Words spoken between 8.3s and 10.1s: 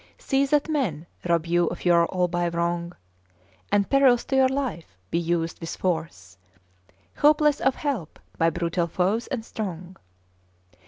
by brutal foes and strong.